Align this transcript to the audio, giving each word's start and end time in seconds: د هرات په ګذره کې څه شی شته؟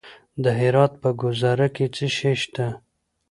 د 0.43 0.45
هرات 0.59 0.93
په 1.01 1.09
ګذره 1.21 1.67
کې 1.75 1.85
څه 1.95 2.05
شی 2.15 2.33
شته؟ 2.41 2.67